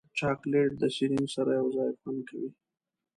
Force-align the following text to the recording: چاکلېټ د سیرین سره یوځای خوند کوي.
چاکلېټ 0.19 0.71
د 0.81 0.83
سیرین 0.95 1.25
سره 1.35 1.51
یوځای 1.59 1.91
خوند 1.99 2.21
کوي. 2.29 2.49